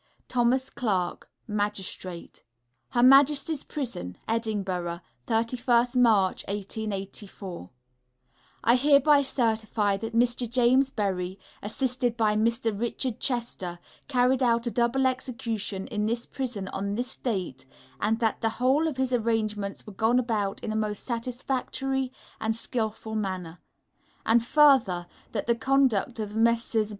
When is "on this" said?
16.69-17.15